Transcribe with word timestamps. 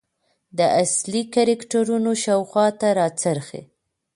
د 0.57 0.59
اصلي 0.83 1.21
کرکترونو 1.33 2.11
شاخواته 2.23 2.87
راڅرخي. 2.99 3.61